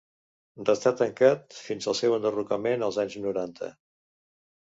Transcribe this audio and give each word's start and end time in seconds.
Restà 0.69 0.91
tancat 1.01 1.57
fins 1.65 1.89
al 1.91 1.97
seu 1.99 2.15
enderrocament 2.17 2.87
als 2.89 2.99
anys 3.05 3.19
noranta. 3.27 3.71